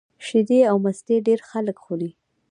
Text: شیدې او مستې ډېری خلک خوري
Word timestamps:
شیدې 0.25 0.59
او 0.69 0.75
مستې 0.85 1.15
ډېری 1.27 1.45
خلک 1.49 1.77
خوري 1.83 2.09